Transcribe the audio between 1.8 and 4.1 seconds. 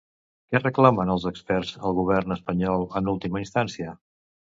al govern espanyol en última instància?